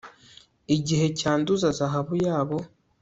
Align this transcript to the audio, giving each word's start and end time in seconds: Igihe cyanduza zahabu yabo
Igihe 0.75 1.05
cyanduza 1.19 1.67
zahabu 1.77 2.13
yabo 2.25 2.57